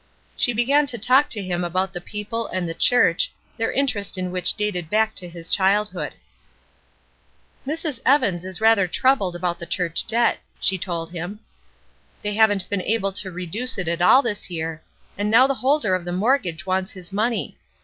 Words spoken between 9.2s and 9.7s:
about the